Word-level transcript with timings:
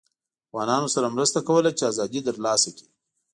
افغانانوسره 0.49 1.07
مرسته 1.15 1.39
کوله 1.47 1.71
چې 1.77 1.83
ازادي 1.91 2.19
ترلاسه 2.27 2.69
کړي 2.75 2.87